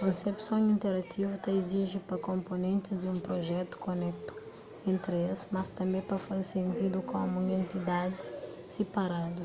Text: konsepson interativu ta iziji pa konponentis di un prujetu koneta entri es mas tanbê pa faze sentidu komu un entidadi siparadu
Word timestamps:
konsepson 0.00 0.62
interativu 0.74 1.34
ta 1.44 1.50
iziji 1.60 1.98
pa 2.08 2.16
konponentis 2.28 2.96
di 3.02 3.06
un 3.14 3.20
prujetu 3.26 3.76
koneta 3.86 4.32
entri 4.90 5.18
es 5.34 5.40
mas 5.54 5.68
tanbê 5.78 6.00
pa 6.10 6.16
faze 6.24 6.44
sentidu 6.54 6.98
komu 7.12 7.34
un 7.42 7.48
entidadi 7.60 8.22
siparadu 8.74 9.44